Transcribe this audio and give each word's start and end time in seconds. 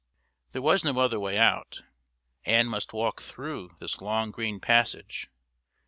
There 0.53 0.63
was 0.63 0.83
no 0.83 0.97
other 0.99 1.19
way 1.19 1.37
out; 1.37 1.83
Ann 2.43 2.65
must 2.65 2.91
walk 2.91 3.21
through 3.21 3.75
this 3.77 4.01
long 4.01 4.31
green 4.31 4.59
passage. 4.59 5.29